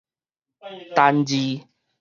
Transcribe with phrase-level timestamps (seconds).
[0.97, 1.61] 單字